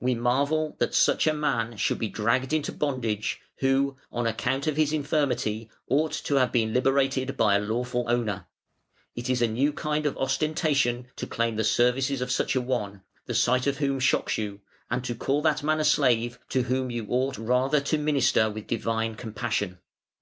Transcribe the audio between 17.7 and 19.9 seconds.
to minister with divine compassion.